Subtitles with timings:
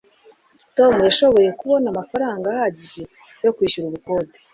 [0.77, 3.03] tom yashoboye kubona amafaranga ahagije
[3.43, 4.37] yo kwishyura ubukode